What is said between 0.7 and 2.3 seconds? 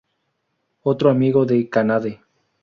Otro amigo de Kanade.